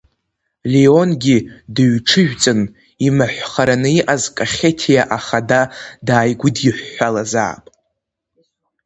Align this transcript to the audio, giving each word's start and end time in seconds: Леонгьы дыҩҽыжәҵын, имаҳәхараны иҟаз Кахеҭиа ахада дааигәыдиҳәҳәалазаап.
Леонгьы 0.71 1.37
дыҩҽыжәҵын, 1.75 2.61
имаҳәхараны 3.07 3.89
иҟаз 3.99 4.23
Кахеҭиа 4.35 5.03
ахада 5.17 5.61
дааигәыдиҳәҳәалазаап. 6.07 7.63